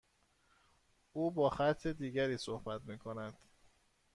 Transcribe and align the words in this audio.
او 1.13 1.31
با 1.31 1.49
خط 1.49 1.87
دیگری 1.87 2.37
صحبت 2.37 2.81
میکند. 2.85 3.37